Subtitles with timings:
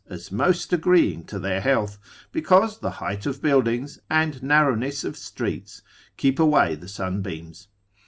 [0.09, 1.99] as most agreeing to their health,
[2.31, 5.83] because the height of buildings, and narrowness of streets,
[6.17, 7.67] keep away the sunbeams.